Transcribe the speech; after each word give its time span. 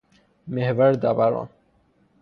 محور 0.47 0.91
دوران 0.93 1.49